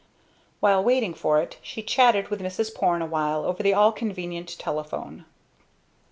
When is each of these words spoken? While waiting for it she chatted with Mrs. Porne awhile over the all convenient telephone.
While 0.61 0.83
waiting 0.83 1.13
for 1.13 1.39
it 1.43 1.59
she 1.61 1.83
chatted 1.83 2.29
with 2.29 2.41
Mrs. 2.41 2.73
Porne 2.73 3.03
awhile 3.03 3.45
over 3.45 3.61
the 3.61 3.75
all 3.75 3.91
convenient 3.91 4.57
telephone. 4.57 5.25